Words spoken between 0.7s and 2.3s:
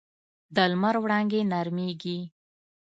لمر وړانګې نرمېږي